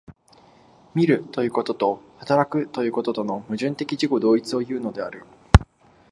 [0.95, 5.25] 見るということと働くということとの矛盾的自己同一をいうのである。